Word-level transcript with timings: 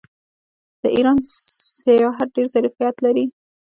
د 0.81 0.83
ایران 0.95 1.17
سیاحت 1.83 2.27
ډیر 2.35 2.47
ظرفیت 2.55 2.95
لري. 3.05 3.25